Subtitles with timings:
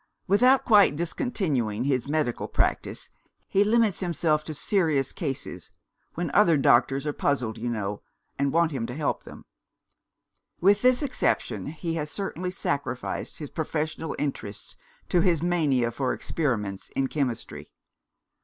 [0.25, 3.11] Without quite discontinuing his medical practice,
[3.47, 5.73] he limits himself to serious cases
[6.15, 8.01] when other doctors are puzzled, you know,
[8.39, 9.45] and want him to help them.
[10.59, 14.75] With this exception, he has certainly sacrificed his professional interests
[15.09, 17.67] to his mania for experiments in chemistry.